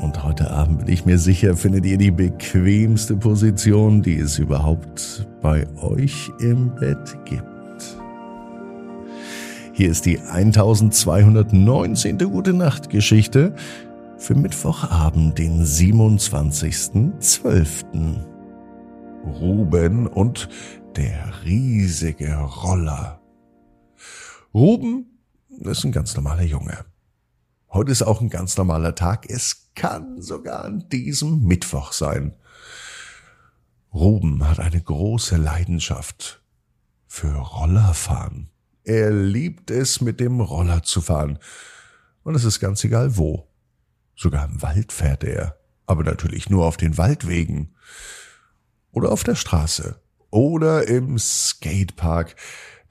[0.00, 5.28] Und heute Abend bin ich mir sicher, findet ihr die bequemste Position, die es überhaupt
[5.42, 7.44] bei euch im Bett gibt.
[9.74, 12.16] Hier ist die 1219.
[12.18, 13.54] Gute Nacht Geschichte
[14.16, 18.24] für Mittwochabend, den 27.12.
[19.38, 20.48] Ruben und
[20.96, 23.20] der riesige Roller.
[24.54, 25.04] Ruben
[25.60, 26.86] ist ein ganz normaler Junge.
[27.72, 29.30] Heute ist auch ein ganz normaler Tag.
[29.30, 32.34] Es kann sogar an diesem Mittwoch sein.
[33.94, 36.42] Ruben hat eine große Leidenschaft
[37.06, 38.50] für Rollerfahren.
[38.82, 41.38] Er liebt es, mit dem Roller zu fahren.
[42.24, 43.46] Und es ist ganz egal wo.
[44.16, 45.56] Sogar im Wald fährt er.
[45.86, 47.76] Aber natürlich nur auf den Waldwegen.
[48.90, 50.00] Oder auf der Straße.
[50.30, 52.34] Oder im Skatepark.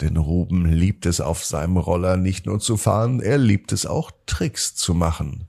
[0.01, 4.11] Denn Ruben liebt es auf seinem Roller nicht nur zu fahren, er liebt es auch
[4.25, 5.47] Tricks zu machen.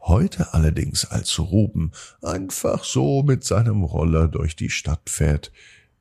[0.00, 5.52] Heute allerdings, als Ruben einfach so mit seinem Roller durch die Stadt fährt,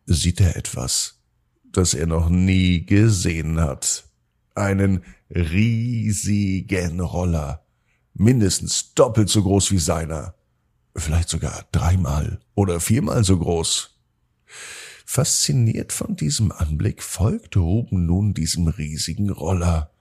[0.05, 1.19] sieht er etwas,
[1.71, 4.05] das er noch nie gesehen hat.
[4.55, 7.63] Einen riesigen Roller,
[8.13, 10.35] mindestens doppelt so groß wie seiner,
[10.95, 13.99] vielleicht sogar dreimal oder viermal so groß.
[15.13, 19.91] Fasziniert von diesem Anblick folgt Ruben nun diesem riesigen Roller.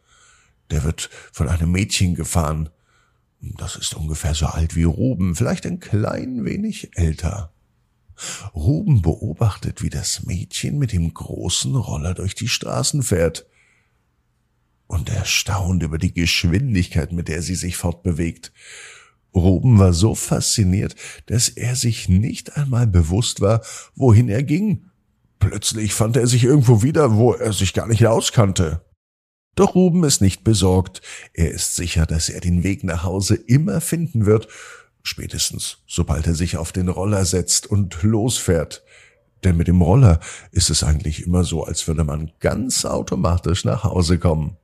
[0.71, 2.69] Der wird von einem Mädchen gefahren.
[3.41, 7.53] Das ist ungefähr so alt wie Ruben, vielleicht ein klein wenig älter.
[8.55, 13.47] Ruben beobachtet, wie das Mädchen mit dem großen Roller durch die Straßen fährt
[14.87, 18.53] und erstaunt über die Geschwindigkeit, mit der sie sich fortbewegt.
[19.35, 20.95] Ruben war so fasziniert,
[21.27, 23.63] dass er sich nicht einmal bewusst war,
[23.97, 24.90] wohin er ging.
[25.41, 28.85] Plötzlich fand er sich irgendwo wieder, wo er sich gar nicht auskannte.
[29.57, 31.03] Doch Ruben ist nicht besorgt.
[31.35, 34.49] Er ist sicher, dass er den Weg nach Hause immer finden wird,
[35.03, 38.85] spätestens sobald er sich auf den Roller setzt und losfährt.
[39.43, 40.21] Denn mit dem Roller
[40.53, 44.57] ist es eigentlich immer so, als würde man ganz automatisch nach Hause kommen.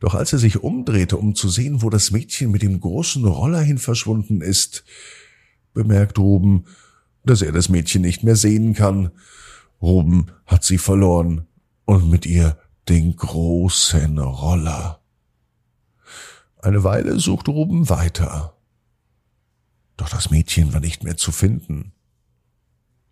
[0.00, 3.60] Doch als er sich umdrehte, um zu sehen, wo das Mädchen mit dem großen Roller
[3.60, 4.84] hin verschwunden ist,
[5.72, 6.64] bemerkt Ruben,
[7.24, 9.12] dass er das Mädchen nicht mehr sehen kann.
[9.80, 11.46] Ruben hat sie verloren
[11.84, 12.58] und mit ihr
[12.88, 15.00] den großen Roller.
[16.60, 18.56] Eine Weile sucht Ruben weiter.
[19.96, 21.92] Doch das Mädchen war nicht mehr zu finden.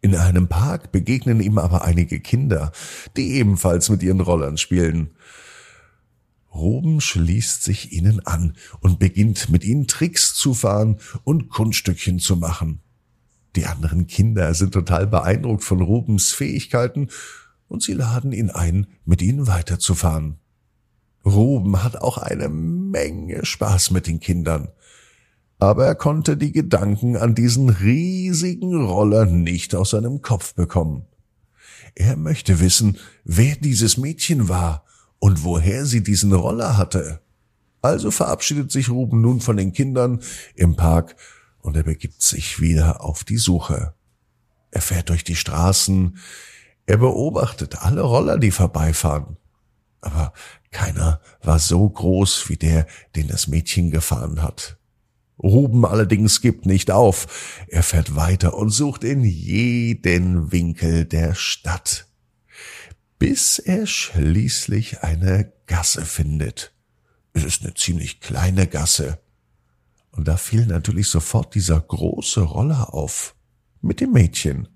[0.01, 2.72] In einem Park begegnen ihm aber einige Kinder,
[3.17, 5.11] die ebenfalls mit ihren Rollern spielen.
[6.53, 12.37] Ruben schließt sich ihnen an und beginnt mit ihnen Tricks zu fahren und Kunststückchen zu
[12.37, 12.81] machen.
[13.57, 17.09] Die anderen Kinder sind total beeindruckt von Rubens Fähigkeiten
[17.69, 20.39] und sie laden ihn ein, mit ihnen weiterzufahren.
[21.25, 24.69] Ruben hat auch eine Menge Spaß mit den Kindern.
[25.59, 31.07] Aber er konnte die Gedanken an diesen riesigen Roller nicht aus seinem Kopf bekommen.
[31.95, 34.84] Er möchte wissen, wer dieses Mädchen war
[35.19, 37.21] und woher sie diesen Roller hatte.
[37.81, 40.21] Also verabschiedet sich Ruben nun von den Kindern
[40.57, 41.17] im Park
[41.62, 43.95] und er begibt sich wieder auf die Suche.
[44.71, 46.19] Er fährt durch die Straßen,
[46.86, 49.36] er beobachtet alle Roller, die vorbeifahren.
[50.01, 50.33] Aber
[50.71, 54.77] keiner war so groß wie der, den das Mädchen gefahren hat.
[55.39, 57.65] Ruben allerdings gibt nicht auf.
[57.69, 62.07] Er fährt weiter und sucht in jeden Winkel der Stadt,
[63.19, 66.72] bis er schließlich eine Gasse findet.
[67.33, 69.22] Es ist eine ziemlich kleine Gasse.
[70.12, 73.34] Und da fiel natürlich sofort dieser große Roller auf.
[73.80, 74.68] Mit dem Mädchen.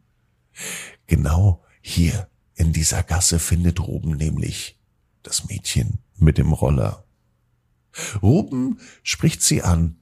[1.07, 4.81] Genau hier in dieser Gasse findet Ruben nämlich
[5.23, 7.05] das Mädchen mit dem Roller.
[8.23, 9.99] Ruben spricht sie an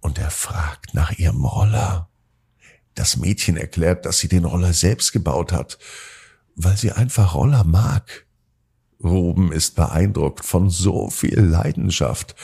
[0.00, 2.08] und er fragt nach ihrem Roller.
[2.94, 5.78] Das Mädchen erklärt, dass sie den Roller selbst gebaut hat,
[6.54, 8.26] weil sie einfach Roller mag.
[9.02, 12.34] Ruben ist beeindruckt von so viel Leidenschaft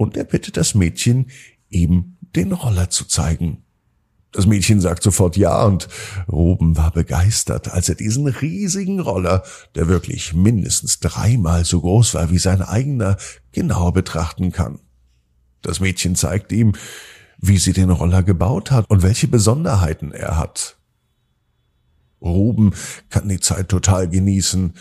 [0.00, 1.26] und er bittet das Mädchen,
[1.68, 3.64] ihm den Roller zu zeigen.
[4.32, 5.88] Das Mädchen sagt sofort ja und
[6.26, 9.42] Ruben war begeistert, als er diesen riesigen Roller,
[9.74, 13.18] der wirklich mindestens dreimal so groß war wie sein eigener,
[13.52, 14.78] genauer betrachten kann.
[15.60, 16.72] Das Mädchen zeigt ihm,
[17.36, 20.78] wie sie den Roller gebaut hat und welche Besonderheiten er hat.
[22.22, 22.72] Ruben
[23.10, 24.72] kann die Zeit total genießen.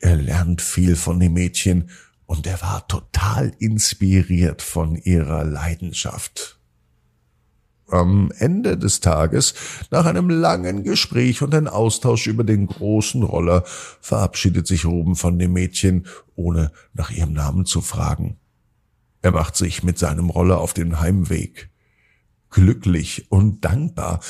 [0.00, 1.88] Er lernt viel von dem Mädchen
[2.26, 6.60] und er war total inspiriert von ihrer Leidenschaft.
[7.88, 9.54] Am Ende des Tages,
[9.92, 13.62] nach einem langen Gespräch und einem Austausch über den großen Roller,
[14.00, 18.38] verabschiedet sich Ruben von dem Mädchen, ohne nach ihrem Namen zu fragen.
[19.22, 21.70] Er macht sich mit seinem Roller auf den Heimweg.
[22.50, 24.20] Glücklich und dankbar,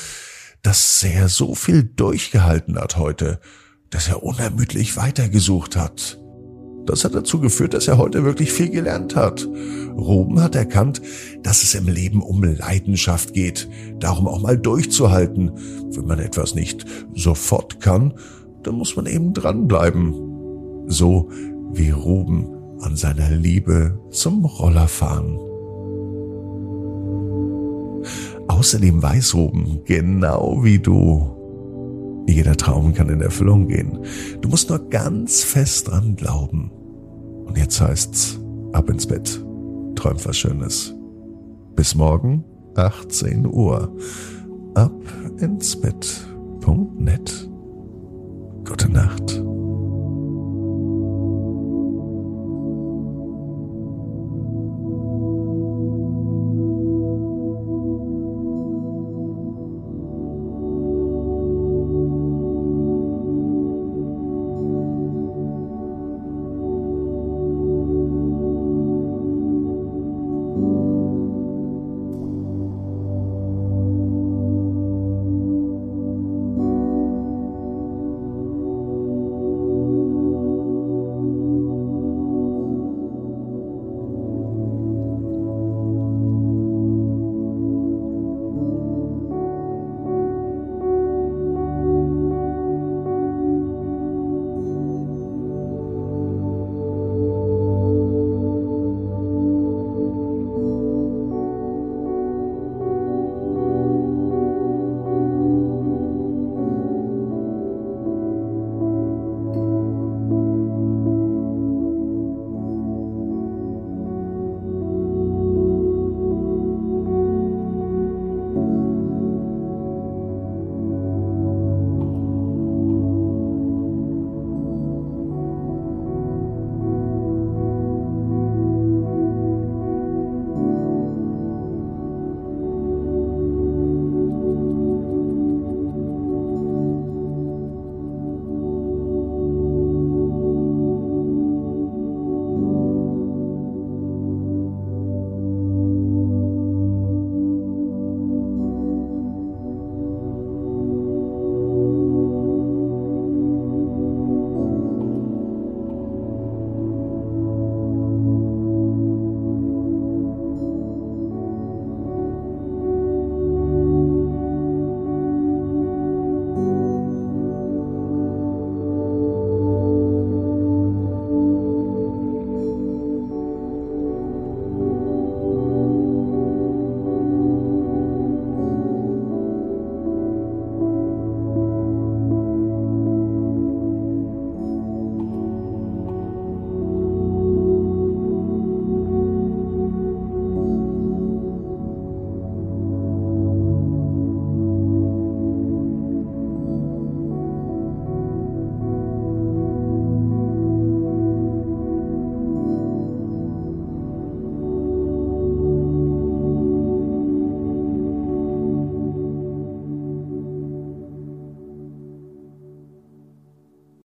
[0.63, 3.41] dass er so viel durchgehalten hat heute,
[3.89, 6.19] dass er unermüdlich weitergesucht hat.
[6.87, 9.47] Das hat dazu geführt, dass er heute wirklich viel gelernt hat.
[9.97, 11.03] Ruben hat erkannt,
[11.43, 13.69] dass es im Leben um Leidenschaft geht,
[13.99, 15.50] darum auch mal durchzuhalten.
[15.91, 16.85] Wenn man etwas nicht
[17.15, 18.15] sofort kann,
[18.62, 20.15] dann muss man eben dranbleiben.
[20.87, 21.29] So
[21.73, 22.47] wie Ruben
[22.81, 25.38] an seiner Liebe zum Rollerfahren.
[28.49, 31.37] Außerdem weiß Ruben, genau wie du,
[32.29, 33.99] jeder Traum kann in Erfüllung gehen.
[34.41, 36.71] Du musst nur ganz fest dran glauben.
[37.47, 38.39] Und jetzt heißt's
[38.73, 39.43] ab ins Bett.
[39.95, 40.95] Träumt was Schönes.
[41.75, 42.45] Bis morgen,
[42.75, 43.95] 18 Uhr.
[44.75, 44.93] Ab
[45.39, 47.49] ins Bett.net.
[48.65, 49.43] Gute Nacht.